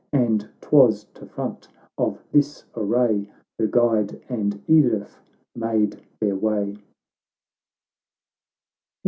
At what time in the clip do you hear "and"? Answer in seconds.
0.11-0.49, 4.29-4.59